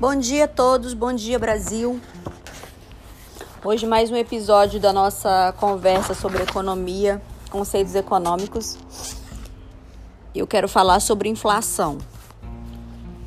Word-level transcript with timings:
Bom 0.00 0.16
dia 0.16 0.46
a 0.46 0.48
todos, 0.48 0.94
bom 0.94 1.12
dia 1.12 1.38
Brasil. 1.38 2.00
Hoje 3.62 3.86
mais 3.86 4.10
um 4.10 4.16
episódio 4.16 4.80
da 4.80 4.94
nossa 4.94 5.52
conversa 5.60 6.14
sobre 6.14 6.42
economia, 6.42 7.20
conceitos 7.50 7.94
econômicos. 7.94 8.78
Eu 10.34 10.46
quero 10.46 10.66
falar 10.68 11.00
sobre 11.00 11.28
inflação. 11.28 11.98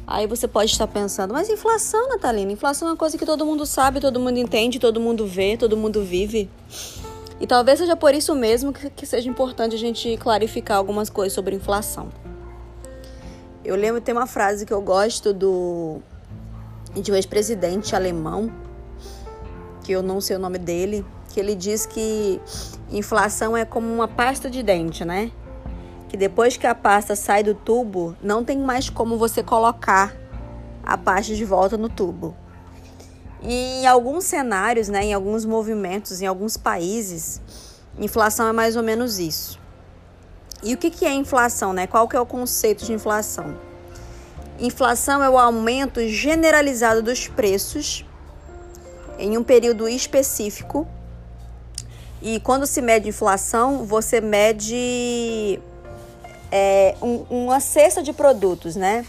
Aí 0.08 0.26
você 0.26 0.48
pode 0.48 0.72
estar 0.72 0.88
pensando, 0.88 1.32
mas 1.32 1.48
inflação, 1.48 2.10
Natalina, 2.10 2.52
inflação 2.52 2.88
é 2.88 2.92
uma 2.94 2.98
coisa 2.98 3.20
que 3.20 3.26
todo 3.26 3.46
mundo 3.46 3.68
sabe, 3.68 4.02
todo 4.02 4.20
mundo 4.20 4.40
entende, 4.40 4.80
todo 4.80 5.00
mundo 5.00 5.28
vê, 5.28 5.56
todo 5.56 5.78
mundo 5.78 6.04
vive. 6.04 6.50
E 7.40 7.46
talvez 7.46 7.78
seja 7.78 7.96
por 7.96 8.16
isso 8.16 8.34
mesmo 8.34 8.74
que, 8.74 8.90
que 8.90 9.06
seja 9.06 9.30
importante 9.30 9.76
a 9.76 9.80
gente 9.80 10.18
clarificar 10.18 10.78
algumas 10.78 11.08
coisas 11.08 11.34
sobre 11.34 11.56
inflação. 11.56 12.10
Eu 13.64 13.76
lembro, 13.76 14.02
tem 14.02 14.16
uma 14.16 14.26
frase 14.26 14.66
que 14.66 14.74
eu 14.74 14.82
gosto 14.82 15.32
do 15.32 16.02
de 17.02 17.12
um 17.12 17.16
ex-presidente 17.16 17.96
alemão, 17.96 18.52
que 19.84 19.92
eu 19.92 20.02
não 20.02 20.22
sei 20.22 20.36
o 20.36 20.40
nome 20.40 20.58
dele, 20.58 21.06
que 21.30 21.40
ele 21.40 21.56
diz 21.56 21.86
que 21.86 22.40
inflação 22.92 23.58
é 23.58 23.66
como 23.66 23.92
uma 23.92 24.08
pasta 24.08 24.50
de 24.50 24.62
dente, 24.62 25.04
né? 25.04 25.32
Que 26.08 26.16
depois 26.16 26.58
que 26.58 26.68
a 26.68 26.76
pasta 26.76 27.16
sai 27.16 27.44
do 27.44 27.56
tubo, 27.56 28.16
não 28.22 28.44
tem 28.44 28.60
mais 28.60 28.90
como 28.90 29.18
você 29.18 29.42
colocar 29.42 30.16
a 30.84 30.98
pasta 30.98 31.34
de 31.34 31.44
volta 31.44 31.76
no 31.76 31.90
tubo. 31.90 32.36
E 33.42 33.82
em 33.82 33.88
alguns 33.88 34.24
cenários, 34.24 34.88
né, 34.88 35.06
em 35.06 35.14
alguns 35.14 35.44
movimentos, 35.44 36.22
em 36.22 36.28
alguns 36.28 36.56
países, 36.56 37.42
inflação 38.00 38.48
é 38.48 38.54
mais 38.54 38.76
ou 38.76 38.84
menos 38.84 39.20
isso. 39.20 39.60
E 40.64 40.74
o 40.74 40.78
que, 40.78 40.90
que 40.90 41.06
é 41.06 41.14
inflação, 41.14 41.74
né? 41.74 41.88
Qual 41.88 42.08
que 42.08 42.16
é 42.16 42.20
o 42.20 42.26
conceito 42.26 42.86
de 42.86 42.94
inflação? 42.94 43.58
Inflação 44.64 45.22
é 45.22 45.30
o 45.30 45.38
aumento 45.38 46.00
generalizado 46.08 47.02
dos 47.02 47.28
preços 47.28 48.06
em 49.20 49.38
um 49.38 49.44
período 49.44 49.90
específico. 49.90 50.88
E 52.22 52.40
quando 52.40 52.66
se 52.66 52.82
mede 52.82 53.10
inflação, 53.10 53.84
você 53.84 54.22
mede 54.22 55.60
é, 56.50 56.96
um, 57.02 57.26
uma 57.30 57.60
cesta 57.60 58.02
de 58.02 58.14
produtos, 58.14 58.78
né? 58.78 59.06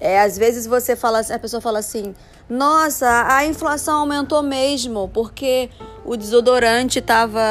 É, 0.00 0.22
às 0.22 0.38
vezes 0.38 0.66
você 0.66 0.96
fala, 0.96 1.20
a 1.20 1.38
pessoa 1.38 1.60
fala 1.60 1.80
assim: 1.80 2.14
Nossa, 2.48 3.26
a 3.28 3.44
inflação 3.44 4.00
aumentou 4.00 4.42
mesmo, 4.42 5.10
porque 5.12 5.68
o 6.02 6.16
desodorante 6.16 7.00
estava 7.00 7.42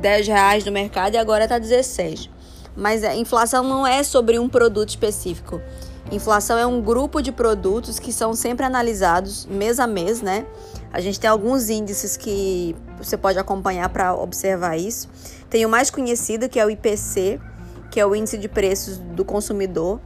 10 0.00 0.26
reais 0.26 0.64
no 0.64 0.72
mercado 0.72 1.16
e 1.16 1.18
agora 1.18 1.44
está 1.44 1.58
16. 1.58 2.30
Mas 2.74 3.04
a 3.04 3.14
inflação 3.14 3.62
não 3.62 3.86
é 3.86 4.02
sobre 4.02 4.38
um 4.38 4.48
produto 4.48 4.88
específico. 4.88 5.60
Inflação 6.12 6.58
é 6.58 6.66
um 6.66 6.78
grupo 6.78 7.22
de 7.22 7.32
produtos 7.32 7.98
que 7.98 8.12
são 8.12 8.34
sempre 8.34 8.66
analisados 8.66 9.46
mês 9.46 9.80
a 9.80 9.86
mês, 9.86 10.20
né? 10.20 10.44
A 10.92 11.00
gente 11.00 11.18
tem 11.18 11.28
alguns 11.28 11.70
índices 11.70 12.18
que 12.18 12.76
você 12.98 13.16
pode 13.16 13.38
acompanhar 13.38 13.88
para 13.88 14.14
observar 14.14 14.76
isso. 14.76 15.08
Tem 15.48 15.64
o 15.64 15.70
mais 15.70 15.90
conhecido, 15.90 16.50
que 16.50 16.60
é 16.60 16.66
o 16.66 16.70
IPC, 16.70 17.40
que 17.90 17.98
é 17.98 18.04
o 18.04 18.14
índice 18.14 18.36
de 18.36 18.46
preços 18.46 18.98
do 18.98 19.24
consumidor. 19.24 19.98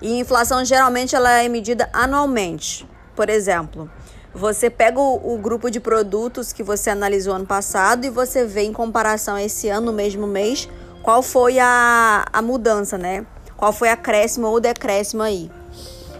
E 0.00 0.16
inflação 0.20 0.64
geralmente 0.64 1.16
ela 1.16 1.42
é 1.42 1.48
medida 1.48 1.90
anualmente. 1.92 2.88
Por 3.16 3.28
exemplo, 3.28 3.90
você 4.32 4.70
pega 4.70 5.00
o, 5.00 5.34
o, 5.34 5.38
grupo 5.38 5.72
de 5.72 5.80
produtos 5.80 6.52
que 6.52 6.62
você 6.62 6.88
analisou 6.88 7.34
ano 7.34 7.46
passado 7.46 8.04
e 8.04 8.10
você 8.10 8.44
vê 8.44 8.62
em 8.62 8.72
comparação 8.72 9.34
a 9.34 9.42
esse 9.42 9.68
ano, 9.68 9.86
no 9.86 9.92
mesmo 9.92 10.24
mês, 10.24 10.68
qual 11.02 11.20
foi 11.20 11.58
a, 11.58 12.26
a 12.32 12.40
mudança, 12.40 12.96
né? 12.96 13.26
Qual 13.56 13.72
foi 13.72 13.88
acréscimo 13.88 14.46
ou 14.46 14.60
decréscimo 14.60 15.22
aí. 15.22 15.50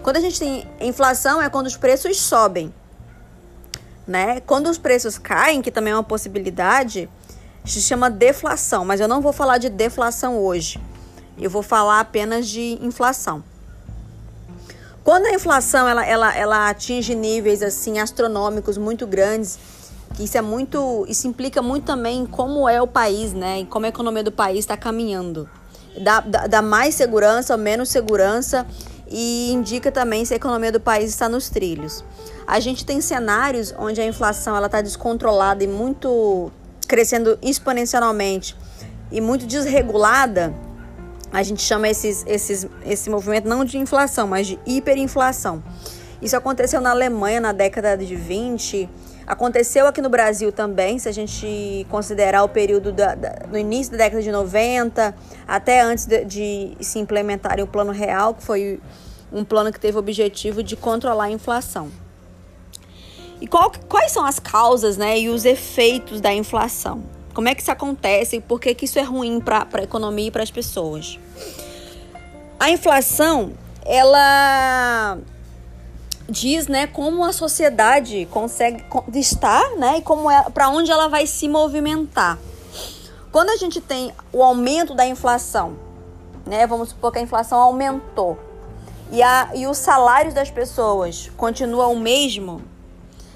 Quando 0.02 0.16
a 0.16 0.20
gente 0.20 0.38
tem 0.38 0.66
inflação 0.80 1.40
é 1.40 1.48
quando 1.48 1.66
os 1.66 1.76
preços 1.76 2.20
sobem, 2.20 2.72
né? 4.06 4.40
Quando 4.40 4.68
os 4.68 4.78
preços 4.78 5.18
caem, 5.18 5.62
que 5.62 5.70
também 5.70 5.92
é 5.92 5.96
uma 5.96 6.04
possibilidade, 6.04 7.08
se 7.64 7.80
chama 7.80 8.10
deflação, 8.10 8.84
mas 8.84 9.00
eu 9.00 9.08
não 9.08 9.20
vou 9.20 9.32
falar 9.32 9.58
de 9.58 9.70
deflação 9.70 10.38
hoje. 10.38 10.78
Eu 11.38 11.48
vou 11.48 11.62
falar 11.62 12.00
apenas 12.00 12.46
de 12.46 12.78
inflação. 12.82 13.42
Quando 15.02 15.26
a 15.26 15.34
inflação 15.34 15.88
ela, 15.88 16.04
ela, 16.04 16.34
ela 16.34 16.68
atinge 16.68 17.14
níveis 17.14 17.62
assim 17.62 17.98
astronômicos 17.98 18.78
muito 18.78 19.06
grandes, 19.06 19.58
que 20.14 20.24
isso 20.24 20.38
é 20.38 20.42
muito, 20.42 21.04
isso 21.08 21.26
implica 21.26 21.60
muito 21.60 21.84
também 21.84 22.20
em 22.20 22.26
como 22.26 22.68
é 22.68 22.80
o 22.80 22.86
país, 22.86 23.32
né? 23.32 23.60
E 23.60 23.66
como 23.66 23.84
a 23.86 23.88
economia 23.88 24.22
do 24.22 24.32
país 24.32 24.60
está 24.60 24.76
caminhando. 24.76 25.48
Dá, 26.00 26.20
dá, 26.20 26.46
dá 26.46 26.62
mais 26.62 26.94
segurança 26.94 27.54
ou 27.54 27.58
menos 27.58 27.88
segurança 27.88 28.66
e 29.08 29.52
indica 29.52 29.92
também 29.92 30.24
se 30.24 30.32
a 30.32 30.36
economia 30.36 30.72
do 30.72 30.80
país 30.80 31.10
está 31.10 31.28
nos 31.28 31.48
trilhos. 31.48 32.04
A 32.46 32.60
gente 32.60 32.84
tem 32.84 33.00
cenários 33.00 33.74
onde 33.78 34.00
a 34.00 34.06
inflação 34.06 34.56
ela 34.56 34.66
está 34.66 34.80
descontrolada 34.80 35.62
e 35.62 35.68
muito 35.68 36.50
crescendo 36.86 37.38
exponencialmente 37.40 38.56
e 39.10 39.20
muito 39.20 39.46
desregulada. 39.46 40.52
A 41.32 41.42
gente 41.42 41.62
chama 41.62 41.88
esses, 41.88 42.24
esses, 42.26 42.66
esse 42.84 43.08
movimento 43.10 43.48
não 43.48 43.64
de 43.64 43.78
inflação, 43.78 44.26
mas 44.26 44.46
de 44.46 44.58
hiperinflação. 44.66 45.62
Isso 46.20 46.36
aconteceu 46.36 46.80
na 46.80 46.90
Alemanha 46.90 47.40
na 47.40 47.52
década 47.52 47.96
de 47.96 48.14
20 48.14 48.88
Aconteceu 49.26 49.86
aqui 49.86 50.02
no 50.02 50.10
Brasil 50.10 50.52
também, 50.52 50.98
se 50.98 51.08
a 51.08 51.12
gente 51.12 51.86
considerar 51.88 52.44
o 52.44 52.48
período 52.48 52.92
da, 52.92 53.14
da, 53.14 53.46
no 53.50 53.56
início 53.56 53.92
da 53.92 53.98
década 53.98 54.22
de 54.22 54.30
90, 54.30 55.14
até 55.48 55.80
antes 55.80 56.04
de, 56.04 56.24
de 56.24 56.76
se 56.80 56.98
implementar 56.98 57.58
o 57.60 57.66
Plano 57.66 57.90
Real, 57.90 58.34
que 58.34 58.42
foi 58.42 58.80
um 59.32 59.42
plano 59.42 59.72
que 59.72 59.80
teve 59.80 59.96
o 59.96 60.00
objetivo 60.00 60.62
de 60.62 60.76
controlar 60.76 61.24
a 61.24 61.30
inflação. 61.30 61.90
E 63.40 63.46
qual, 63.46 63.72
quais 63.88 64.12
são 64.12 64.24
as 64.24 64.38
causas 64.38 64.96
né, 64.96 65.18
e 65.18 65.28
os 65.28 65.44
efeitos 65.44 66.20
da 66.20 66.32
inflação? 66.32 67.02
Como 67.32 67.48
é 67.48 67.54
que 67.54 67.62
isso 67.62 67.70
acontece 67.70 68.36
e 68.36 68.40
por 68.40 68.60
que, 68.60 68.74
que 68.74 68.84
isso 68.84 68.98
é 68.98 69.02
ruim 69.02 69.40
para 69.40 69.66
a 69.72 69.82
economia 69.82 70.28
e 70.28 70.30
para 70.30 70.42
as 70.42 70.50
pessoas? 70.50 71.18
A 72.60 72.70
inflação, 72.70 73.52
ela 73.84 75.18
diz, 76.28 76.68
né, 76.68 76.86
como 76.86 77.24
a 77.24 77.32
sociedade 77.32 78.26
consegue 78.30 78.84
estar, 79.14 79.70
né, 79.76 79.98
e 79.98 80.02
como 80.02 80.30
é, 80.30 80.48
para 80.50 80.68
onde 80.70 80.90
ela 80.90 81.08
vai 81.08 81.26
se 81.26 81.48
movimentar. 81.48 82.38
Quando 83.30 83.50
a 83.50 83.56
gente 83.56 83.80
tem 83.80 84.12
o 84.32 84.42
aumento 84.42 84.94
da 84.94 85.06
inflação, 85.06 85.76
né, 86.46 86.66
vamos 86.66 86.90
supor 86.90 87.12
que 87.12 87.18
a 87.18 87.22
inflação 87.22 87.58
aumentou 87.58 88.38
e, 89.10 89.22
a, 89.22 89.50
e 89.54 89.66
os 89.66 89.78
salários 89.78 90.34
das 90.34 90.50
pessoas 90.50 91.30
continuam 91.36 91.92
o 91.92 92.00
mesmo, 92.00 92.62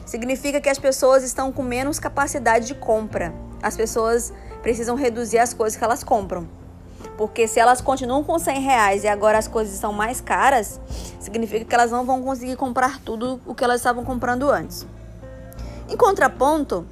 significa 0.07 0.61
que 0.61 0.69
as 0.69 0.79
pessoas 0.79 1.23
estão 1.23 1.53
com 1.53 1.63
menos 1.63 1.99
capacidade 1.99 2.67
de 2.67 2.75
compra. 2.75 3.35
As 3.63 3.77
pessoas 3.77 4.33
precisam 4.63 4.97
reduzir 4.97 5.39
as 5.39 5.53
coisas 5.53 5.77
que 5.77 5.85
elas 5.85 6.03
compram. 6.03 6.49
Porque 7.19 7.49
se 7.49 7.59
elas 7.59 7.81
continuam 7.81 8.23
com 8.23 8.39
100 8.39 8.61
reais 8.61 9.03
e 9.03 9.09
agora 9.09 9.37
as 9.37 9.49
coisas 9.49 9.77
são 9.77 9.93
mais 9.93 10.21
caras, 10.21 10.81
significa 11.19 11.65
que 11.65 11.75
elas 11.75 11.91
não 11.91 12.07
vão 12.07 12.23
conseguir 12.23 12.55
comprar 12.55 13.01
tudo 13.01 13.41
o 13.45 13.57
que 13.57 13.65
elas 13.65 13.81
estavam 13.81 14.05
comprando 14.05 14.49
antes. 14.49 14.87
Em 15.89 15.97
contraponto, 15.97 16.87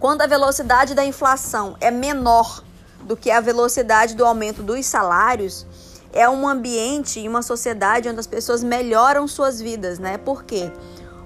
quando 0.00 0.22
a 0.22 0.26
velocidade 0.26 0.94
da 0.94 1.04
inflação 1.04 1.76
é 1.80 1.92
menor 1.92 2.64
do 3.04 3.16
que 3.16 3.30
a 3.30 3.40
velocidade 3.40 4.16
do 4.16 4.24
aumento 4.24 4.64
dos 4.64 4.84
salários, 4.84 5.64
é 6.12 6.28
um 6.28 6.48
ambiente 6.48 7.20
e 7.20 7.28
uma 7.28 7.42
sociedade 7.42 8.08
onde 8.08 8.18
as 8.18 8.26
pessoas 8.26 8.64
melhoram 8.64 9.28
suas 9.28 9.60
vidas, 9.60 10.00
né? 10.00 10.18
Por 10.18 10.42
quê? 10.42 10.72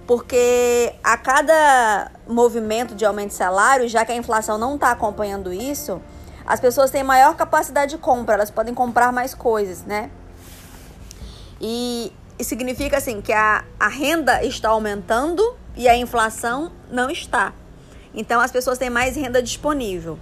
Porque 0.06 0.94
a 1.02 1.16
cada 1.16 2.10
movimento 2.26 2.94
de 2.94 3.06
aumento 3.06 3.28
de 3.28 3.34
salário, 3.34 3.88
já 3.88 4.04
que 4.04 4.12
a 4.12 4.16
inflação 4.16 4.58
não 4.58 4.74
está 4.74 4.90
acompanhando 4.90 5.52
isso, 5.52 6.02
as 6.48 6.58
pessoas 6.58 6.90
têm 6.90 7.02
maior 7.02 7.36
capacidade 7.36 7.90
de 7.90 7.98
compra, 7.98 8.34
elas 8.34 8.50
podem 8.50 8.72
comprar 8.72 9.12
mais 9.12 9.34
coisas, 9.34 9.82
né? 9.82 10.10
E, 11.60 12.10
e 12.38 12.42
significa 12.42 12.96
assim 12.96 13.20
que 13.20 13.34
a, 13.34 13.62
a 13.78 13.88
renda 13.88 14.42
está 14.42 14.70
aumentando 14.70 15.42
e 15.76 15.86
a 15.86 15.94
inflação 15.94 16.72
não 16.90 17.10
está. 17.10 17.52
Então 18.14 18.40
as 18.40 18.50
pessoas 18.50 18.78
têm 18.78 18.88
mais 18.88 19.14
renda 19.14 19.42
disponível. 19.42 20.18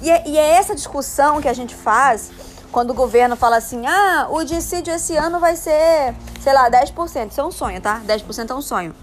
E 0.00 0.10
é, 0.10 0.26
e 0.26 0.38
é 0.38 0.52
essa 0.52 0.74
discussão 0.74 1.42
que 1.42 1.48
a 1.48 1.52
gente 1.52 1.74
faz 1.74 2.30
quando 2.72 2.92
o 2.92 2.94
governo 2.94 3.36
fala 3.36 3.56
assim: 3.56 3.86
ah, 3.86 4.28
o 4.30 4.44
dissídio 4.44 4.94
esse 4.94 5.14
ano 5.14 5.38
vai 5.38 5.56
ser, 5.56 6.14
sei 6.40 6.54
lá, 6.54 6.70
10%. 6.70 7.32
Isso 7.32 7.40
é 7.40 7.44
um 7.44 7.52
sonho, 7.52 7.82
tá? 7.82 8.00
10% 8.06 8.50
é 8.50 8.54
um 8.54 8.62
sonho. 8.62 8.94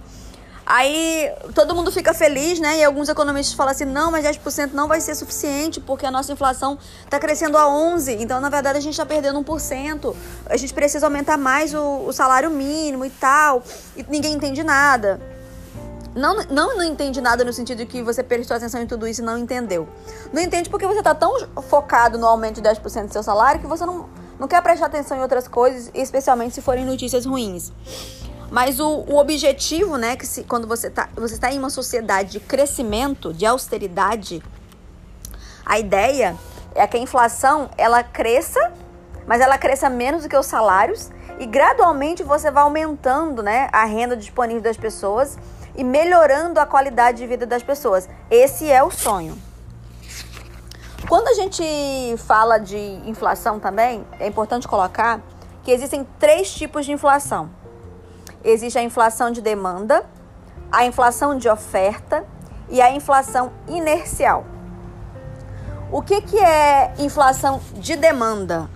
Aí 0.65 1.29
todo 1.53 1.75
mundo 1.75 1.91
fica 1.91 2.13
feliz, 2.13 2.59
né? 2.59 2.79
E 2.79 2.83
alguns 2.83 3.09
economistas 3.09 3.53
falam 3.53 3.71
assim: 3.71 3.85
não, 3.85 4.09
mas 4.11 4.25
10% 4.25 4.71
não 4.71 4.87
vai 4.87 5.01
ser 5.01 5.13
suficiente, 5.15 5.81
porque 5.81 6.05
a 6.05 6.11
nossa 6.11 6.31
inflação 6.31 6.77
está 7.03 7.19
crescendo 7.19 7.57
a 7.57 7.63
11%. 7.63 8.21
Então, 8.21 8.39
na 8.39 8.49
verdade, 8.49 8.77
a 8.77 8.81
gente 8.81 8.93
está 8.93 9.05
perdendo 9.05 9.41
1%. 9.43 10.15
A 10.45 10.55
gente 10.55 10.73
precisa 10.73 11.05
aumentar 11.05 11.37
mais 11.37 11.73
o, 11.73 12.05
o, 12.07 12.13
salário 12.13 12.49
mínimo 12.49 13.03
e 13.03 13.09
tal. 13.09 13.61
E 13.95 14.05
ninguém 14.07 14.33
entende 14.33 14.63
nada. 14.63 15.19
Não, 16.15 16.35
não, 16.43 16.77
não 16.77 16.83
entende 16.83 17.19
nada 17.19 17.43
no 17.43 17.51
sentido 17.51 17.79
de 17.79 17.85
que 17.85 18.03
você 18.03 18.21
prestou 18.21 18.55
atenção 18.55 18.81
em 18.81 18.87
tudo 18.87 19.07
isso 19.07 19.21
e 19.21 19.25
não 19.25 19.37
entendeu. 19.37 19.89
Não 20.31 20.41
entende 20.41 20.69
porque 20.69 20.85
você 20.85 20.99
está 20.99 21.13
tão 21.13 21.47
focado 21.63 22.17
no 22.17 22.27
aumento 22.27 22.61
de 22.61 22.69
10% 22.69 23.07
do 23.07 23.13
seu 23.13 23.23
salário 23.23 23.59
que 23.59 23.67
você 23.67 23.83
não, 23.85 24.07
não 24.39 24.47
quer 24.47 24.61
prestar 24.61 24.85
atenção 24.85 25.17
em 25.17 25.21
outras 25.21 25.47
coisas, 25.47 25.89
especialmente 25.93 26.53
se 26.53 26.61
forem 26.61 26.85
notícias 26.85 27.25
ruins. 27.25 27.71
Mas 28.53 28.79
o, 28.79 28.87
o 29.07 29.17
objetivo, 29.17 29.97
né, 29.97 30.15
que 30.15 30.27
se, 30.27 30.43
quando 30.43 30.67
você 30.67 30.85
está 30.85 31.09
você 31.15 31.39
tá 31.39 31.51
em 31.51 31.57
uma 31.57 31.71
sociedade 31.71 32.33
de 32.33 32.39
crescimento, 32.39 33.33
de 33.33 33.47
austeridade, 33.47 34.43
a 35.65 35.79
ideia 35.79 36.37
é 36.75 36.85
que 36.85 36.95
a 36.95 36.99
inflação 36.99 37.67
ela 37.75 38.03
cresça, 38.03 38.71
mas 39.25 39.41
ela 39.41 39.57
cresça 39.57 39.89
menos 39.89 40.21
do 40.21 40.29
que 40.29 40.37
os 40.37 40.45
salários 40.45 41.09
e 41.39 41.47
gradualmente 41.47 42.21
você 42.21 42.51
vai 42.51 42.61
aumentando, 42.61 43.41
né, 43.41 43.69
a 43.73 43.85
renda 43.85 44.15
disponível 44.15 44.61
das 44.61 44.77
pessoas 44.77 45.35
e 45.75 45.83
melhorando 45.83 46.59
a 46.59 46.65
qualidade 46.67 47.17
de 47.17 47.25
vida 47.25 47.47
das 47.47 47.63
pessoas. 47.63 48.07
Esse 48.29 48.69
é 48.69 48.83
o 48.83 48.91
sonho. 48.91 49.35
Quando 51.09 51.27
a 51.27 51.33
gente 51.33 51.63
fala 52.19 52.59
de 52.59 52.77
inflação 52.77 53.59
também, 53.59 54.05
é 54.19 54.27
importante 54.27 54.67
colocar 54.67 55.19
que 55.63 55.71
existem 55.71 56.07
três 56.19 56.53
tipos 56.53 56.85
de 56.85 56.91
inflação 56.91 57.62
existe 58.43 58.77
a 58.77 58.83
inflação 58.83 59.31
de 59.31 59.41
demanda, 59.41 60.05
a 60.71 60.85
inflação 60.85 61.37
de 61.37 61.47
oferta 61.47 62.25
e 62.69 62.81
a 62.81 62.91
inflação 62.91 63.51
inercial. 63.67 64.45
O 65.91 66.01
que, 66.01 66.21
que 66.21 66.39
é 66.39 66.93
inflação 66.97 67.61
de 67.75 67.95
demanda? 67.95 68.69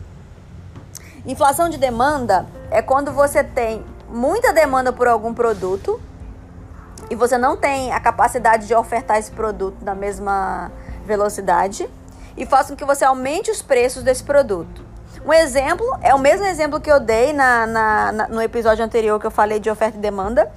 Inflação 1.26 1.68
de 1.68 1.78
demanda 1.78 2.46
é 2.70 2.82
quando 2.82 3.12
você 3.12 3.44
tem 3.44 3.84
muita 4.08 4.54
demanda 4.54 4.94
por 4.94 5.08
algum 5.08 5.34
produto 5.34 6.00
e 7.10 7.16
você 7.16 7.38
não 7.38 7.58
tem 7.58 7.92
a 7.92 8.00
capacidade 8.00 8.68
de 8.68 8.76
ofertar 8.76 9.18
esse 9.18 9.32
produto 9.32 9.84
na 9.84 9.96
mesma 9.96 10.72
velocidade 11.06 11.90
e 12.36 12.46
faz 12.46 12.68
com 12.68 12.76
que 12.76 12.86
você 12.86 13.04
aumente 13.04 13.50
os 13.50 13.62
preços 13.62 14.04
desse 14.04 14.24
produto. 14.24 14.87
Um 15.28 15.34
exemplo 15.34 15.86
é 16.02 16.16
o 16.16 16.20
mesmo 16.20 16.46
exemplo 16.46 16.80
que 16.80 16.90
eu 16.90 17.02
dei 17.02 17.34
na, 17.34 17.68
na, 17.68 18.12
na, 18.14 18.28
no 18.30 18.42
episódio 18.42 18.86
anterior 18.86 19.20
que 19.20 19.28
eu 19.28 19.32
falei 19.32 19.60
de 19.60 19.70
oferta 19.70 19.98
e 19.98 20.00
demanda, 20.00 20.50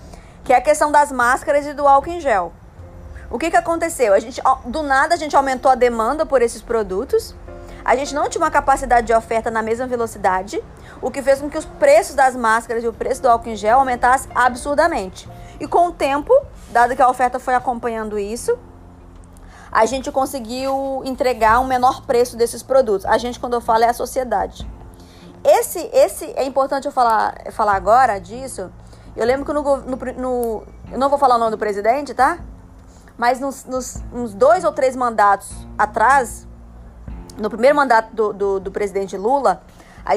que 0.44 0.52
é 0.52 0.56
a 0.56 0.60
questão 0.60 0.92
das 0.92 1.10
máscaras 1.10 1.66
e 1.66 1.72
do 1.72 1.88
álcool 1.88 2.10
em 2.10 2.20
gel. 2.20 2.52
O 3.28 3.36
que, 3.36 3.50
que 3.50 3.56
aconteceu? 3.56 4.14
A 4.14 4.20
gente, 4.20 4.40
do 4.66 4.84
nada 4.84 5.16
a 5.16 5.18
gente 5.18 5.34
aumentou 5.34 5.72
a 5.72 5.74
demanda 5.74 6.24
por 6.24 6.40
esses 6.40 6.62
produtos. 6.62 7.34
A 7.84 7.96
gente 7.96 8.14
não 8.14 8.28
tinha 8.28 8.40
uma 8.40 8.50
capacidade 8.50 9.08
de 9.08 9.12
oferta 9.12 9.50
na 9.50 9.60
mesma 9.60 9.88
velocidade, 9.88 10.62
o 11.02 11.10
que 11.10 11.20
fez 11.20 11.40
com 11.40 11.50
que 11.50 11.58
os 11.58 11.64
preços 11.64 12.14
das 12.14 12.36
máscaras 12.36 12.84
e 12.84 12.86
o 12.86 12.92
preço 12.92 13.22
do 13.22 13.28
álcool 13.28 13.48
em 13.48 13.56
gel 13.56 13.80
aumentassem 13.80 14.30
absurdamente. 14.32 15.28
E 15.58 15.66
com 15.66 15.88
o 15.88 15.92
tempo, 15.92 16.32
dado 16.68 16.94
que 16.94 17.02
a 17.02 17.08
oferta 17.08 17.40
foi 17.40 17.56
acompanhando 17.56 18.16
isso, 18.16 18.56
a 19.72 19.86
gente 19.86 20.10
conseguiu 20.10 21.02
entregar 21.04 21.60
um 21.60 21.66
menor 21.66 22.02
preço 22.02 22.36
desses 22.36 22.62
produtos. 22.62 23.06
A 23.06 23.16
gente, 23.18 23.38
quando 23.38 23.54
eu 23.54 23.60
falo, 23.60 23.84
é 23.84 23.88
a 23.88 23.94
sociedade. 23.94 24.68
Esse, 25.44 25.78
esse 25.92 26.24
é 26.36 26.44
importante 26.44 26.86
eu 26.86 26.92
falar, 26.92 27.34
falar 27.52 27.74
agora 27.74 28.18
disso. 28.18 28.70
Eu 29.16 29.24
lembro 29.24 29.46
que 29.46 29.52
no, 29.52 29.62
no, 29.62 29.96
no 29.96 30.62
Eu 30.90 30.98
não 30.98 31.08
vou 31.08 31.18
falar 31.18 31.36
o 31.36 31.38
nome 31.38 31.52
do 31.52 31.58
presidente, 31.58 32.12
tá? 32.14 32.38
Mas 33.16 33.38
nos, 33.38 33.64
nos, 33.64 34.02
nos 34.12 34.34
dois 34.34 34.64
ou 34.64 34.72
três 34.72 34.96
mandatos 34.96 35.50
atrás, 35.78 36.46
no 37.38 37.48
primeiro 37.48 37.76
mandato 37.76 38.14
do, 38.14 38.32
do, 38.32 38.60
do 38.60 38.70
presidente 38.70 39.16
Lula, 39.16 39.62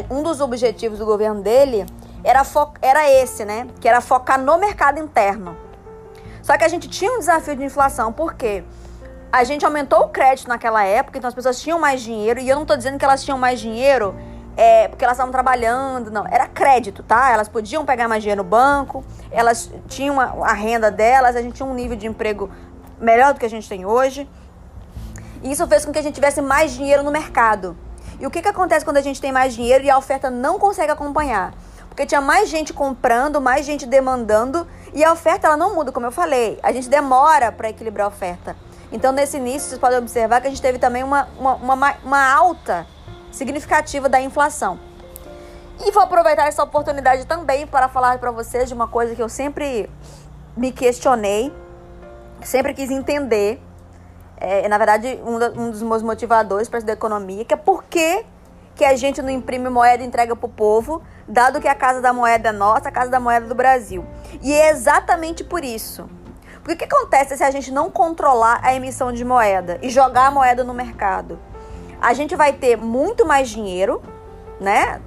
um 0.09 0.23
dos 0.23 0.41
objetivos 0.41 0.99
do 0.99 1.05
governo 1.05 1.41
dele 1.41 1.85
era, 2.23 2.41
era 2.81 3.09
esse, 3.09 3.45
né? 3.45 3.67
Que 3.79 3.87
era 3.87 4.01
focar 4.01 4.39
no 4.39 4.57
mercado 4.57 4.99
interno. 4.99 5.55
Só 6.41 6.57
que 6.57 6.63
a 6.63 6.67
gente 6.67 6.89
tinha 6.89 7.11
um 7.13 7.19
desafio 7.19 7.55
de 7.55 7.63
inflação, 7.63 8.11
por 8.11 8.33
quê? 8.33 8.63
Porque 8.63 8.82
a 9.33 9.43
gente 9.43 9.65
aumentou 9.65 10.01
o 10.01 10.09
crédito 10.09 10.47
naquela 10.47 10.83
época, 10.83 11.17
então 11.17 11.27
as 11.27 11.33
pessoas 11.33 11.59
tinham 11.59 11.79
mais 11.79 12.03
dinheiro. 12.03 12.39
E 12.39 12.47
eu 12.47 12.55
não 12.55 12.67
tô 12.67 12.75
dizendo 12.77 12.99
que 12.99 13.03
elas 13.03 13.23
tinham 13.23 13.35
mais 13.35 13.59
dinheiro 13.59 14.13
é, 14.55 14.87
porque 14.87 15.03
elas 15.03 15.17
estavam 15.17 15.31
trabalhando, 15.31 16.11
não. 16.11 16.23
Era 16.27 16.47
crédito, 16.47 17.01
tá? 17.01 17.31
Elas 17.31 17.49
podiam 17.49 17.83
pegar 17.83 18.07
mais 18.07 18.21
dinheiro 18.21 18.43
no 18.43 18.47
banco, 18.47 19.03
elas 19.31 19.71
tinham 19.87 20.21
a, 20.21 20.25
a 20.25 20.53
renda 20.53 20.91
delas, 20.91 21.35
a 21.35 21.41
gente 21.41 21.55
tinha 21.55 21.65
um 21.65 21.73
nível 21.73 21.97
de 21.97 22.05
emprego 22.05 22.47
melhor 22.99 23.33
do 23.33 23.39
que 23.39 23.45
a 23.47 23.49
gente 23.49 23.67
tem 23.67 23.87
hoje. 23.87 24.29
E 25.41 25.51
isso 25.51 25.65
fez 25.65 25.83
com 25.83 25.91
que 25.91 25.97
a 25.97 26.03
gente 26.03 26.13
tivesse 26.13 26.39
mais 26.39 26.71
dinheiro 26.71 27.01
no 27.01 27.09
mercado. 27.09 27.75
E 28.19 28.27
o 28.27 28.29
que, 28.29 28.39
que 28.39 28.47
acontece 28.47 28.85
quando 28.85 28.97
a 28.97 29.01
gente 29.01 29.19
tem 29.19 29.31
mais 29.31 29.55
dinheiro 29.55 29.83
e 29.83 29.89
a 29.89 29.97
oferta 29.97 30.29
não 30.29 30.59
consegue 30.59 30.91
acompanhar? 30.91 31.55
Porque 31.89 32.05
tinha 32.05 32.21
mais 32.21 32.49
gente 32.49 32.71
comprando, 32.71 33.41
mais 33.41 33.65
gente 33.65 33.87
demandando 33.87 34.67
e 34.93 35.03
a 35.03 35.11
oferta 35.11 35.47
ela 35.47 35.57
não 35.57 35.73
muda, 35.73 35.91
como 35.91 36.05
eu 36.05 36.11
falei. 36.11 36.59
A 36.61 36.71
gente 36.71 36.87
demora 36.87 37.51
para 37.51 37.71
equilibrar 37.71 38.05
a 38.05 38.09
oferta. 38.09 38.55
Então, 38.93 39.11
nesse 39.11 39.37
início, 39.37 39.69
vocês 39.69 39.79
podem 39.79 39.97
observar 39.97 40.39
que 40.39 40.45
a 40.45 40.49
gente 40.51 40.61
teve 40.61 40.77
também 40.77 41.03
uma, 41.03 41.27
uma, 41.39 41.55
uma, 41.55 41.95
uma 42.03 42.31
alta 42.31 42.85
significativa 43.31 44.07
da 44.07 44.21
inflação. 44.21 44.79
E 45.83 45.89
vou 45.89 46.03
aproveitar 46.03 46.45
essa 46.47 46.61
oportunidade 46.61 47.25
também 47.25 47.65
para 47.65 47.89
falar 47.89 48.19
para 48.19 48.29
vocês 48.29 48.67
de 48.67 48.75
uma 48.75 48.87
coisa 48.87 49.15
que 49.15 49.21
eu 49.21 49.27
sempre 49.27 49.89
me 50.55 50.71
questionei, 50.71 51.51
sempre 52.43 52.71
quis 52.75 52.91
entender. 52.91 53.59
É, 54.37 54.67
na 54.67 54.77
verdade, 54.77 55.19
um, 55.25 55.39
da, 55.39 55.49
um 55.49 55.71
dos 55.71 55.81
meus 55.81 56.03
motivadores 56.03 56.69
para 56.69 56.77
estudar 56.77 56.93
economia, 56.93 57.43
que 57.43 57.55
é 57.55 57.57
por 57.57 57.83
que, 57.85 58.23
que 58.75 58.85
a 58.85 58.95
gente 58.95 59.23
não 59.23 59.31
imprime 59.31 59.69
moeda 59.69 60.03
e 60.03 60.05
entrega 60.05 60.35
para 60.35 60.45
o 60.45 60.49
povo, 60.49 61.01
dado 61.27 61.59
que 61.59 61.67
a 61.67 61.73
Casa 61.73 61.99
da 61.99 62.13
Moeda 62.13 62.49
é 62.49 62.51
nossa, 62.51 62.89
a 62.89 62.91
Casa 62.91 63.09
da 63.09 63.19
Moeda 63.19 63.47
é 63.47 63.49
do 63.49 63.55
Brasil. 63.55 64.05
E 64.39 64.53
é 64.53 64.69
exatamente 64.69 65.43
por 65.43 65.63
isso 65.63 66.07
porque 66.63 66.73
o 66.73 66.77
que 66.77 66.95
acontece 66.95 67.35
se 67.35 67.43
a 67.43 67.51
gente 67.51 67.71
não 67.71 67.91
controlar 67.91 68.61
a 68.63 68.73
emissão 68.73 69.11
de 69.11 69.25
moeda 69.25 69.77
e 69.81 69.89
jogar 69.89 70.27
a 70.27 70.31
moeda 70.31 70.63
no 70.63 70.73
mercado? 70.73 71.37
A 72.01 72.13
gente 72.13 72.35
vai 72.35 72.53
ter 72.53 72.77
muito 72.77 73.25
mais 73.25 73.49
dinheiro, 73.49 74.01
né? 74.61 75.01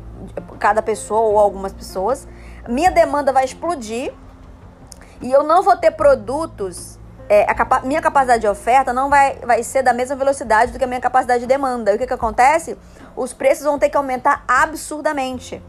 Cada 0.58 0.82
pessoa 0.82 1.20
ou 1.20 1.38
algumas 1.38 1.72
pessoas. 1.72 2.28
Minha 2.68 2.90
demanda 2.90 3.32
vai 3.32 3.44
explodir 3.44 4.12
e 5.20 5.32
eu 5.32 5.42
não 5.42 5.62
vou 5.62 5.76
ter 5.76 5.92
produtos. 5.92 6.98
É, 7.28 7.44
capa 7.54 7.80
minha 7.80 8.00
capacidade 8.00 8.42
de 8.42 8.48
oferta 8.48 8.92
não 8.92 9.08
vai, 9.08 9.36
vai 9.38 9.62
ser 9.62 9.82
da 9.82 9.92
mesma 9.92 10.14
velocidade 10.14 10.70
do 10.70 10.78
que 10.78 10.84
a 10.84 10.86
minha 10.86 11.00
capacidade 11.00 11.40
de 11.40 11.46
demanda. 11.46 11.90
E 11.90 11.96
o 11.96 11.98
que, 11.98 12.06
que 12.06 12.12
acontece? 12.12 12.76
Os 13.16 13.32
preços 13.32 13.64
vão 13.64 13.78
ter 13.78 13.88
que 13.88 13.96
aumentar 13.96 14.44
absurdamente. 14.46 15.62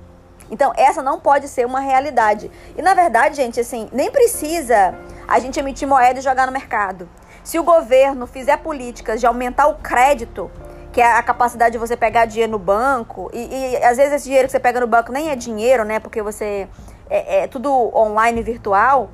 Então, 0.51 0.71
essa 0.75 1.01
não 1.01 1.19
pode 1.19 1.47
ser 1.47 1.65
uma 1.65 1.79
realidade. 1.79 2.51
E 2.77 2.81
na 2.81 2.93
verdade, 2.93 3.35
gente, 3.35 3.59
assim, 3.59 3.89
nem 3.91 4.11
precisa 4.11 4.95
a 5.27 5.39
gente 5.39 5.59
emitir 5.59 5.87
moeda 5.87 6.19
e 6.19 6.21
jogar 6.21 6.45
no 6.45 6.53
mercado. 6.53 7.09
Se 7.43 7.59
o 7.59 7.63
governo 7.63 8.25
fizer 8.27 8.57
políticas 8.57 9.19
de 9.19 9.25
aumentar 9.25 9.67
o 9.67 9.75
crédito, 9.75 10.49
que 10.91 11.01
é 11.01 11.17
a 11.17 11.21
capacidade 11.21 11.73
de 11.73 11.77
você 11.77 11.95
pegar 11.95 12.25
dinheiro 12.25 12.53
no 12.53 12.59
banco, 12.59 13.29
e, 13.33 13.47
e 13.47 13.77
às 13.83 13.97
vezes 13.97 14.13
esse 14.13 14.25
dinheiro 14.25 14.47
que 14.47 14.51
você 14.51 14.59
pega 14.59 14.79
no 14.79 14.87
banco 14.87 15.11
nem 15.11 15.29
é 15.29 15.35
dinheiro, 15.35 15.83
né? 15.83 15.99
Porque 15.99 16.21
você 16.21 16.67
é, 17.09 17.43
é 17.43 17.47
tudo 17.47 17.71
online 17.95 18.41
virtual. 18.41 19.09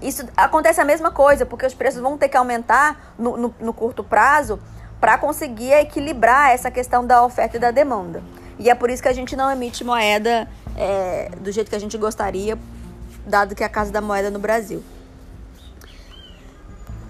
Isso 0.00 0.26
acontece 0.36 0.80
a 0.80 0.84
mesma 0.84 1.10
coisa, 1.10 1.46
porque 1.46 1.64
os 1.64 1.74
preços 1.74 2.00
vão 2.00 2.18
ter 2.18 2.28
que 2.28 2.36
aumentar 2.36 3.14
no, 3.18 3.36
no, 3.36 3.54
no 3.60 3.72
curto 3.72 4.02
prazo 4.02 4.58
para 5.00 5.16
conseguir 5.18 5.72
equilibrar 5.72 6.50
essa 6.50 6.70
questão 6.70 7.06
da 7.06 7.24
oferta 7.24 7.56
e 7.56 7.60
da 7.60 7.70
demanda. 7.70 8.22
E 8.58 8.68
é 8.68 8.74
por 8.74 8.90
isso 8.90 9.02
que 9.02 9.08
a 9.08 9.12
gente 9.12 9.34
não 9.34 9.50
emite 9.50 9.84
moeda 9.84 10.48
é, 10.76 11.30
do 11.40 11.50
jeito 11.50 11.68
que 11.68 11.76
a 11.76 11.80
gente 11.80 11.96
gostaria, 11.98 12.58
dado 13.26 13.54
que 13.54 13.62
é 13.62 13.66
a 13.66 13.68
casa 13.68 13.90
da 13.90 14.00
moeda 14.00 14.30
no 14.30 14.38
Brasil. 14.38 14.82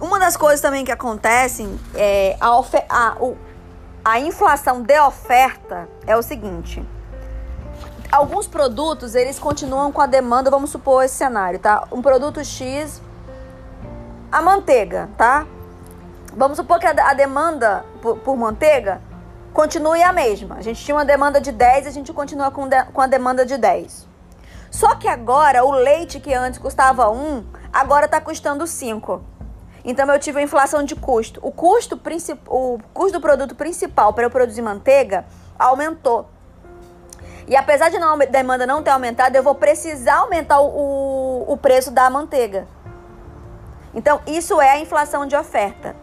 Uma 0.03 0.19
das 0.19 0.37
coisas 0.37 0.61
também 0.61 0.85
que 0.85 0.91
acontecem 0.91 1.79
é 1.95 2.37
a, 2.41 2.49
a, 2.89 3.17
o, 3.21 3.37
a 4.05 4.19
inflação 4.19 4.83
de 4.83 4.99
oferta 4.99 5.89
é 6.05 6.17
o 6.17 6.23
seguinte. 6.25 6.85
Alguns 8.11 8.49
produtos, 8.49 9.15
eles 9.15 9.39
continuam 9.39 9.93
com 9.93 10.01
a 10.01 10.07
demanda, 10.07 10.51
vamos 10.51 10.71
supor 10.71 11.05
esse 11.05 11.15
cenário, 11.15 11.61
tá? 11.61 11.87
Um 11.93 12.03
produto 12.03 12.45
X, 12.45 13.01
a 14.33 14.43
manteiga, 14.43 15.09
tá? 15.17 15.47
Vamos 16.37 16.57
supor 16.57 16.81
que 16.81 16.87
a, 16.89 17.11
a 17.11 17.15
demanda 17.15 17.85
por, 18.03 18.19
por, 18.19 18.37
manteiga 18.37 19.01
continue 19.55 20.03
a 20.03 20.13
mesma. 20.13 20.57
A 20.57 20.63
gente 20.63 20.85
tinha 20.85 20.97
uma 20.97 21.05
demanda 21.05 21.41
de 21.41 21.53
10, 21.53 21.87
a 21.87 21.91
gente 21.91 22.13
continua 22.13 22.51
com, 22.51 22.67
de, 22.67 22.85
com 22.87 23.01
a 23.01 23.07
demanda 23.07 23.47
de 23.47 23.57
10. 23.57 24.09
Só 24.69 24.97
que 24.97 25.07
agora, 25.07 25.65
o 25.65 25.71
leite 25.71 26.19
que 26.19 26.35
antes 26.35 26.59
custava 26.59 27.09
1, 27.09 27.45
agora 27.73 28.07
está 28.07 28.21
custando 28.21 28.67
5. 28.67 29.31
Então 29.85 30.11
eu 30.13 30.19
tive 30.19 30.39
a 30.39 30.43
inflação 30.43 30.85
de 30.85 30.95
custo. 30.95 31.41
O 31.43 31.51
custo, 31.51 32.01
o 32.49 32.79
custo 32.95 33.19
do 33.19 33.21
produto 33.21 33.55
principal 33.55 34.13
para 34.13 34.25
eu 34.25 34.31
produzir 34.31 34.63
manteiga 34.63 35.25
aumentou. 35.59 36.29
E 37.47 37.57
apesar 37.57 37.89
de 37.89 37.99
não, 37.99 38.15
a 38.15 38.25
demanda 38.25 38.67
não 38.67 38.83
ter 38.83 38.91
aumentado, 38.91 39.35
eu 39.35 39.43
vou 39.43 39.55
precisar 39.55 40.19
aumentar 40.19 40.61
o, 40.61 40.69
o, 40.69 41.53
o 41.53 41.57
preço 41.57 41.91
da 41.91 42.09
manteiga. 42.09 42.67
Então, 43.95 44.21
isso 44.27 44.61
é 44.61 44.71
a 44.71 44.79
inflação 44.79 45.27
de 45.27 45.37
oferta. 45.37 45.95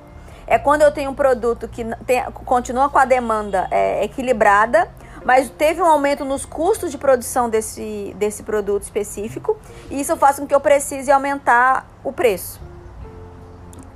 É 0.46 0.60
quando 0.60 0.82
eu 0.82 0.92
tenho 0.92 1.12
um 1.12 1.16
produto 1.16 1.68
que 1.68 1.86
tem, 2.06 2.24
continua 2.46 2.90
com 2.90 2.98
a 2.98 3.06
demanda 3.06 3.68
é, 3.72 4.04
equilibrada, 4.04 4.90
mas 5.24 5.50
teve 5.50 5.82
um 5.82 5.86
aumento 5.86 6.26
nos 6.26 6.46
custos 6.46 6.92
de 6.92 6.98
produção 6.98 7.50
desse, 7.50 8.14
desse 8.18 8.44
produto 8.44 8.84
específico, 8.84 9.58
e 9.90 10.02
isso 10.02 10.16
faz 10.18 10.40
com 10.40 10.46
que 10.46 10.54
eu 10.54 10.60
precise 10.60 11.12
aumentar 11.12 11.88
o 12.04 12.12
preço 12.12 12.69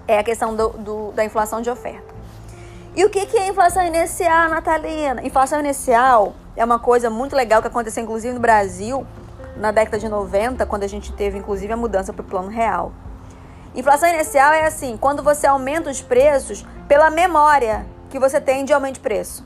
é 0.07 0.19
a 0.19 0.23
questão 0.23 0.55
do, 0.55 0.69
do, 0.69 1.11
da 1.11 1.23
inflação 1.23 1.61
de 1.61 1.69
oferta. 1.69 2.13
E 2.95 3.03
o 3.03 3.09
que, 3.09 3.25
que 3.25 3.37
é 3.37 3.47
inflação 3.47 3.83
inicial, 3.83 4.49
Natalina? 4.49 5.25
Inflação 5.25 5.59
inicial 5.59 6.33
é 6.55 6.63
uma 6.63 6.77
coisa 6.77 7.09
muito 7.09 7.35
legal 7.35 7.61
que 7.61 7.67
aconteceu 7.67 8.03
inclusive 8.03 8.33
no 8.33 8.39
Brasil 8.39 9.05
na 9.57 9.71
década 9.71 9.99
de 9.99 10.09
90, 10.09 10.65
quando 10.65 10.83
a 10.83 10.87
gente 10.87 11.11
teve 11.13 11.37
inclusive 11.37 11.71
a 11.71 11.77
mudança 11.77 12.11
para 12.11 12.21
o 12.21 12.25
plano 12.25 12.49
real. 12.49 12.91
Inflação 13.75 14.09
inicial 14.09 14.53
é 14.53 14.65
assim, 14.65 14.97
quando 14.97 15.23
você 15.23 15.47
aumenta 15.47 15.89
os 15.89 16.01
preços 16.01 16.65
pela 16.87 17.09
memória 17.09 17.85
que 18.09 18.19
você 18.19 18.39
tem 18.39 18.63
de 18.63 18.73
aumento 18.73 18.95
de 18.95 18.99
preço. 18.99 19.43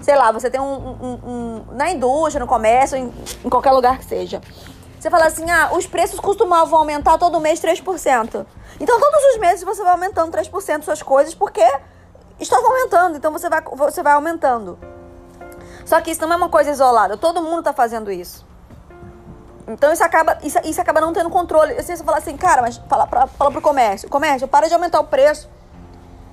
Sei 0.00 0.14
lá, 0.14 0.30
você 0.30 0.48
tem 0.50 0.60
um, 0.60 0.64
um, 0.64 1.20
um 1.24 1.64
na 1.72 1.90
indústria, 1.90 2.38
no 2.38 2.46
comércio, 2.46 2.96
em, 2.96 3.12
em 3.44 3.48
qualquer 3.48 3.72
lugar 3.72 3.98
que 3.98 4.04
seja. 4.04 4.40
Você 4.98 5.10
fala 5.10 5.26
assim, 5.26 5.50
ah, 5.50 5.70
os 5.72 5.86
preços 5.86 6.18
costumavam 6.18 6.78
aumentar 6.78 7.18
todo 7.18 7.40
mês 7.40 7.60
3%. 7.60 8.46
Então, 8.80 9.00
todos 9.00 9.24
os 9.32 9.38
meses 9.38 9.64
você 9.64 9.82
vai 9.82 9.92
aumentando 9.92 10.36
3% 10.36 10.82
suas 10.82 11.02
coisas 11.02 11.34
porque 11.34 11.62
estava 12.40 12.66
aumentando. 12.66 13.16
Então, 13.16 13.32
você 13.32 13.48
vai, 13.48 13.62
você 13.62 14.02
vai 14.02 14.14
aumentando. 14.14 14.78
Só 15.84 16.00
que 16.00 16.10
isso 16.10 16.20
não 16.22 16.32
é 16.32 16.36
uma 16.36 16.48
coisa 16.48 16.70
isolada. 16.70 17.16
Todo 17.16 17.42
mundo 17.42 17.60
está 17.60 17.72
fazendo 17.72 18.10
isso. 18.10 18.44
Então 19.68 19.92
isso 19.92 20.04
acaba, 20.04 20.38
isso, 20.42 20.58
isso 20.64 20.80
acaba 20.80 21.00
não 21.00 21.12
tendo 21.12 21.28
controle. 21.28 21.72
Assim, 21.72 21.96
você 21.96 22.04
fala 22.04 22.18
assim, 22.18 22.36
cara, 22.36 22.62
mas 22.62 22.76
fala, 22.88 23.06
pra, 23.06 23.26
fala 23.26 23.50
pro 23.50 23.60
comércio. 23.60 24.08
Comércio, 24.08 24.46
para 24.46 24.68
de 24.68 24.74
aumentar 24.74 25.00
o 25.00 25.04
preço. 25.04 25.48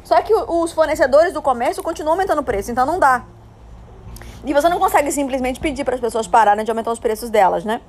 Só 0.03 0.21
que 0.21 0.33
os 0.33 0.71
fornecedores 0.71 1.33
do 1.33 1.41
comércio 1.41 1.81
continuam 1.81 2.13
aumentando 2.13 2.39
o 2.41 2.43
preço, 2.43 2.69
então 2.69 2.85
não 2.85 2.99
dá. 2.99 3.23
E 4.45 4.53
você 4.53 4.67
não 4.67 4.77
consegue 4.77 5.11
simplesmente 5.11 5.59
pedir 5.59 5.85
para 5.85 5.95
as 5.95 6.01
pessoas 6.01 6.27
pararem 6.27 6.65
de 6.65 6.69
aumentar 6.69 6.91
os 6.91 6.99
preços 6.99 7.29
delas, 7.29 7.63
né? 7.63 7.81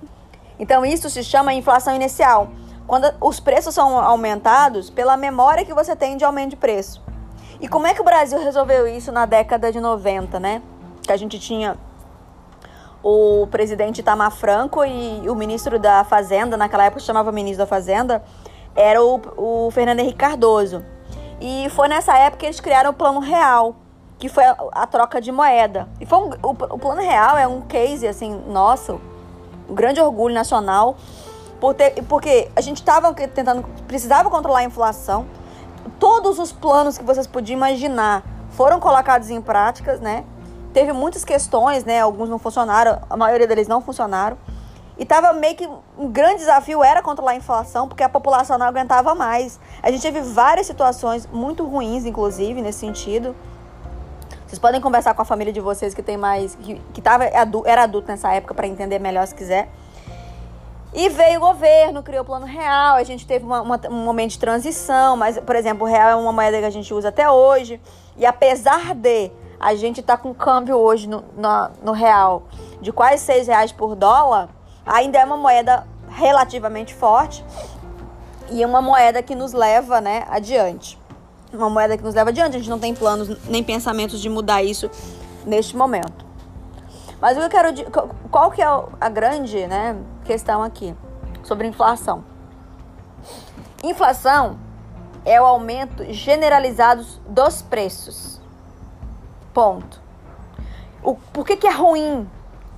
Então 0.58 0.84
isso 0.84 1.08
se 1.10 1.22
chama 1.22 1.54
inflação 1.54 1.94
inicial. 1.94 2.48
Quando 2.86 3.12
os 3.20 3.40
preços 3.40 3.74
são 3.74 3.98
aumentados 3.98 4.90
pela 4.90 5.16
memória 5.16 5.64
que 5.64 5.72
você 5.72 5.96
tem 5.96 6.16
de 6.16 6.24
aumento 6.24 6.50
de 6.50 6.56
preço. 6.56 7.02
E 7.60 7.68
como 7.68 7.86
é 7.86 7.94
que 7.94 8.00
o 8.00 8.04
Brasil 8.04 8.38
resolveu 8.38 8.86
isso 8.86 9.10
na 9.10 9.24
década 9.24 9.72
de 9.72 9.80
90, 9.80 10.38
né? 10.38 10.60
Que 11.02 11.12
a 11.12 11.16
gente 11.16 11.38
tinha 11.38 11.78
o 13.02 13.46
presidente 13.50 14.00
Itamar 14.00 14.30
Franco 14.30 14.84
e 14.84 15.28
o 15.28 15.34
ministro 15.34 15.78
da 15.78 16.04
Fazenda, 16.04 16.56
naquela 16.56 16.84
época 16.84 17.00
chamava 17.00 17.30
ministro 17.30 17.64
da 17.64 17.66
Fazenda, 17.66 18.22
era 18.74 19.02
o, 19.02 19.20
o 19.36 19.70
Fernando 19.70 20.00
Henrique 20.00 20.18
Cardoso. 20.18 20.84
E 21.40 21.68
foi 21.70 21.88
nessa 21.88 22.16
época 22.18 22.38
que 22.38 22.46
eles 22.46 22.60
criaram 22.60 22.90
o 22.90 22.94
Plano 22.94 23.20
Real, 23.20 23.76
que 24.18 24.28
foi 24.28 24.44
a, 24.44 24.56
a 24.72 24.86
troca 24.86 25.20
de 25.20 25.30
moeda. 25.30 25.88
E 26.00 26.06
foi 26.06 26.18
um, 26.18 26.30
o, 26.42 26.50
o 26.50 26.78
Plano 26.78 27.02
Real 27.02 27.36
é 27.36 27.46
um 27.46 27.60
case, 27.60 28.06
assim, 28.06 28.42
nosso, 28.48 29.00
um 29.68 29.74
grande 29.74 30.00
orgulho 30.00 30.34
nacional, 30.34 30.96
por 31.60 31.74
ter, 31.74 32.02
porque 32.04 32.50
a 32.54 32.60
gente 32.60 32.78
estava 32.78 33.12
tentando, 33.14 33.64
precisava 33.86 34.30
controlar 34.30 34.60
a 34.60 34.64
inflação. 34.64 35.26
Todos 35.98 36.38
os 36.38 36.52
planos 36.52 36.98
que 36.98 37.04
vocês 37.04 37.26
podiam 37.26 37.56
imaginar 37.56 38.22
foram 38.50 38.80
colocados 38.80 39.30
em 39.30 39.40
práticas, 39.40 40.00
né? 40.00 40.24
teve 40.74 40.92
muitas 40.92 41.24
questões, 41.24 41.84
né? 41.84 42.00
Alguns 42.00 42.28
não 42.28 42.38
funcionaram, 42.38 43.00
a 43.08 43.16
maioria 43.16 43.46
deles 43.46 43.68
não 43.68 43.80
funcionaram. 43.80 44.36
E 44.98 45.04
tava 45.04 45.32
meio 45.32 45.56
que 45.56 45.68
um 45.96 46.08
grande 46.08 46.38
desafio 46.38 46.82
era 46.84 47.00
controlar 47.00 47.32
a 47.32 47.36
inflação, 47.36 47.88
porque 47.88 48.02
a 48.02 48.08
população 48.08 48.58
não 48.58 48.66
aguentava 48.66 49.14
mais. 49.14 49.58
A 49.82 49.90
gente 49.90 50.02
teve 50.02 50.20
várias 50.20 50.66
situações 50.66 51.26
muito 51.32 51.64
ruins, 51.64 52.04
inclusive, 52.04 52.60
nesse 52.60 52.80
sentido. 52.80 53.34
Vocês 54.54 54.60
podem 54.60 54.80
conversar 54.80 55.14
com 55.14 55.22
a 55.22 55.24
família 55.24 55.52
de 55.52 55.60
vocês 55.60 55.94
que 55.94 56.02
tem 56.02 56.16
mais. 56.16 56.54
que, 56.54 56.80
que 56.92 57.02
tava, 57.02 57.24
era 57.24 57.82
adulto 57.82 58.06
nessa 58.06 58.32
época 58.32 58.54
para 58.54 58.68
entender 58.68 59.00
melhor 59.00 59.26
se 59.26 59.34
quiser. 59.34 59.68
E 60.92 61.08
veio 61.08 61.38
o 61.38 61.40
governo, 61.40 62.04
criou 62.04 62.22
o 62.22 62.24
plano 62.24 62.46
real, 62.46 62.94
a 62.94 63.02
gente 63.02 63.26
teve 63.26 63.44
uma, 63.44 63.62
uma, 63.62 63.80
um 63.90 64.04
momento 64.04 64.30
de 64.30 64.38
transição, 64.38 65.16
mas, 65.16 65.36
por 65.40 65.56
exemplo, 65.56 65.84
o 65.84 65.90
real 65.90 66.10
é 66.10 66.14
uma 66.14 66.32
moeda 66.32 66.60
que 66.60 66.66
a 66.66 66.70
gente 66.70 66.94
usa 66.94 67.08
até 67.08 67.28
hoje. 67.28 67.80
E 68.16 68.24
apesar 68.24 68.94
de 68.94 69.32
a 69.58 69.74
gente 69.74 69.98
está 69.98 70.16
com 70.16 70.32
câmbio 70.32 70.76
hoje 70.76 71.08
no, 71.08 71.24
no, 71.36 71.70
no, 71.82 71.90
real 71.90 72.44
de 72.80 72.92
quase 72.92 73.24
6 73.24 73.48
reais 73.48 73.72
por 73.72 73.96
dólar, 73.96 74.50
ainda 74.86 75.18
é 75.18 75.24
uma 75.24 75.36
moeda 75.36 75.84
relativamente 76.10 76.94
forte 76.94 77.44
e 78.52 78.64
uma 78.64 78.80
moeda 78.80 79.20
que 79.20 79.34
nos 79.34 79.52
leva 79.52 80.00
né, 80.00 80.24
adiante. 80.30 80.96
Uma 81.54 81.70
moeda 81.70 81.96
que 81.96 82.02
nos 82.02 82.14
leva 82.14 82.30
adiante, 82.30 82.56
a 82.56 82.58
gente 82.58 82.70
não 82.70 82.78
tem 82.78 82.94
planos 82.94 83.38
nem 83.48 83.62
pensamentos 83.62 84.20
de 84.20 84.28
mudar 84.28 84.62
isso 84.62 84.90
neste 85.46 85.76
momento. 85.76 86.24
Mas 87.20 87.36
eu 87.36 87.48
quero. 87.48 87.68
Qual 88.30 88.50
que 88.50 88.60
é 88.60 88.66
a 89.00 89.08
grande 89.08 89.66
né, 89.66 89.96
questão 90.24 90.62
aqui 90.62 90.94
sobre 91.42 91.66
inflação? 91.66 92.24
Inflação 93.82 94.58
é 95.24 95.40
o 95.40 95.44
aumento 95.44 96.04
generalizado 96.12 97.04
dos 97.28 97.62
preços 97.62 98.34
Ponto. 99.54 100.02
O, 101.00 101.14
por 101.14 101.46
que, 101.46 101.56
que 101.56 101.66
é 101.68 101.70
ruim 101.70 102.28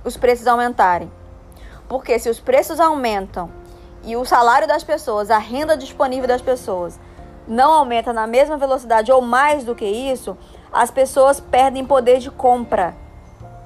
os 0.05 0.15
preços 0.15 0.45
aumentarem? 0.45 1.11
Porque 1.89 2.19
se 2.19 2.29
os 2.29 2.39
preços 2.39 2.79
aumentam 2.79 3.49
e 4.03 4.15
o 4.15 4.23
salário 4.23 4.67
das 4.67 4.83
pessoas, 4.83 5.31
a 5.31 5.39
renda 5.39 5.75
disponível 5.75 6.27
das 6.27 6.41
pessoas, 6.41 6.99
não 7.47 7.71
aumenta 7.71 8.11
na 8.11 8.27
mesma 8.27 8.57
velocidade 8.57 9.11
ou 9.11 9.21
mais 9.21 9.63
do 9.63 9.73
que 9.73 9.85
isso, 9.85 10.37
as 10.71 10.91
pessoas 10.91 11.39
perdem 11.39 11.85
poder 11.85 12.19
de 12.19 12.29
compra. 12.29 12.95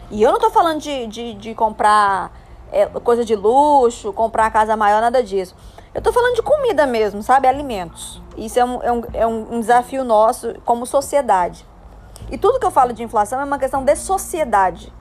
E 0.10 0.22
eu 0.22 0.32
não 0.32 0.40
tô 0.40 0.50
falando 0.50 0.80
de, 0.80 1.08
de, 1.08 1.34
de 1.34 1.56
comprar 1.56 2.32
é, 2.72 2.86
coisa 2.86 3.26
de 3.26 3.36
luxo, 3.36 4.14
comprar 4.14 4.52
casa 4.52 4.76
maior, 4.76 5.02
nada 5.02 5.24
disso. 5.24 5.56
Eu 5.94 6.02
tô 6.02 6.14
falando 6.14 6.36
de 6.36 6.42
comida 6.42 6.86
mesmo, 6.86 7.22
sabe? 7.22 7.48
Alimentos. 7.48 8.22
Isso 8.38 8.60
é 8.60 8.64
um, 8.64 8.82
é 8.82 8.92
um, 8.92 9.02
é 9.14 9.28
um 9.28 9.60
desafio 9.60 10.04
nosso 10.04 10.54
como 10.66 10.86
sociedade. 10.86 11.66
E 12.30 12.38
tudo 12.38 12.60
que 12.60 12.66
eu 12.66 12.72
falo 12.72 12.94
de 12.94 13.04
inflação 13.04 13.42
é 13.42 13.44
uma 13.44 13.60
questão 13.60 13.84
de 13.84 13.96
sociedade. 13.96 14.94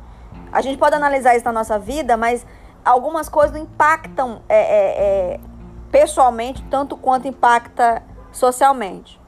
A 0.52 0.60
gente 0.60 0.78
pode 0.78 0.96
analisar 0.96 1.36
isso 1.36 1.44
na 1.44 1.52
nossa 1.52 1.78
vida, 1.78 2.16
mas 2.16 2.44
algumas 2.84 3.28
coisas 3.28 3.52
não 3.52 3.62
impactam 3.62 4.42
é, 4.48 4.58
é, 4.58 5.34
é, 5.34 5.40
pessoalmente 5.92 6.62
tanto 6.64 6.96
quanto 6.96 7.28
impacta 7.28 8.02
socialmente. 8.32 9.20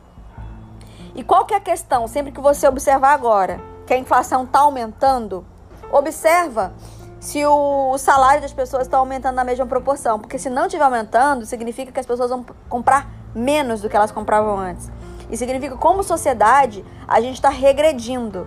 E 1.14 1.22
qual 1.22 1.44
que 1.44 1.54
é 1.54 1.56
a 1.56 1.60
questão? 1.60 2.08
Sempre 2.08 2.32
que 2.32 2.40
você 2.40 2.66
observar 2.66 3.12
agora 3.12 3.60
que 3.86 3.92
a 3.92 3.98
inflação 3.98 4.44
está 4.44 4.60
aumentando, 4.60 5.44
observa 5.90 6.72
se 7.20 7.44
o 7.46 7.96
salário 7.98 8.42
das 8.42 8.52
pessoas 8.52 8.82
está 8.82 8.96
aumentando 8.96 9.36
na 9.36 9.44
mesma 9.44 9.66
proporção. 9.66 10.18
Porque 10.18 10.38
se 10.38 10.50
não 10.50 10.66
estiver 10.66 10.84
aumentando, 10.84 11.46
significa 11.46 11.92
que 11.92 12.00
as 12.00 12.06
pessoas 12.06 12.30
vão 12.30 12.44
comprar 12.68 13.08
menos 13.34 13.80
do 13.80 13.88
que 13.88 13.96
elas 13.96 14.10
compravam 14.10 14.58
antes. 14.58 14.90
E 15.30 15.36
significa 15.36 15.76
como 15.76 16.02
sociedade 16.02 16.84
a 17.06 17.20
gente 17.20 17.34
está 17.34 17.48
regredindo, 17.48 18.46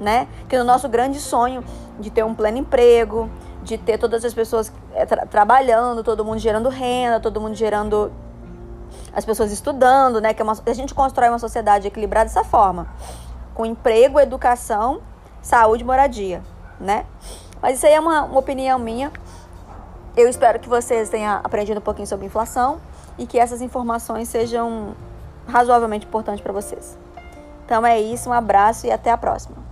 né? 0.00 0.28
Que 0.48 0.58
no 0.58 0.64
nosso 0.64 0.88
grande 0.88 1.18
sonho 1.18 1.64
de 1.98 2.10
ter 2.10 2.24
um 2.24 2.34
pleno 2.34 2.58
emprego, 2.58 3.30
de 3.62 3.78
ter 3.78 3.98
todas 3.98 4.24
as 4.24 4.34
pessoas 4.34 4.72
eh, 4.94 5.06
tra 5.06 5.26
trabalhando, 5.26 6.04
todo 6.04 6.24
mundo 6.24 6.38
gerando 6.38 6.68
renda, 6.68 7.20
todo 7.20 7.40
mundo 7.40 7.54
gerando 7.54 8.12
as 9.12 9.24
pessoas 9.24 9.52
estudando, 9.52 10.20
né? 10.20 10.34
Que 10.34 10.42
é 10.42 10.44
uma, 10.44 10.56
a 10.64 10.72
gente 10.72 10.94
constrói 10.94 11.28
uma 11.28 11.38
sociedade 11.38 11.86
equilibrada 11.86 12.26
dessa 12.26 12.44
forma, 12.44 12.88
com 13.54 13.66
emprego, 13.66 14.18
educação, 14.20 15.00
saúde, 15.42 15.84
moradia, 15.84 16.42
né? 16.78 17.06
Mas 17.60 17.76
isso 17.76 17.86
aí 17.86 17.92
é 17.92 18.00
uma, 18.00 18.24
uma 18.24 18.38
opinião 18.38 18.78
minha. 18.78 19.12
Eu 20.16 20.28
espero 20.28 20.58
que 20.58 20.68
vocês 20.68 21.08
tenham 21.08 21.40
aprendido 21.44 21.78
um 21.78 21.82
pouquinho 21.82 22.06
sobre 22.06 22.26
inflação 22.26 22.80
e 23.18 23.26
que 23.26 23.38
essas 23.38 23.60
informações 23.60 24.28
sejam 24.28 24.94
razoavelmente 25.46 26.06
importante 26.06 26.42
para 26.42 26.52
vocês. 26.52 26.98
Então 27.64 27.86
é 27.86 28.00
isso, 28.00 28.28
um 28.28 28.32
abraço 28.32 28.86
e 28.86 28.90
até 28.90 29.10
a 29.10 29.16
próxima. 29.16 29.69